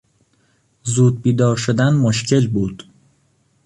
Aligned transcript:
زود 0.83 1.21
بیدار 1.21 1.57
شدن 1.57 1.93
مشکل 1.93 2.47
بود. 2.47 2.83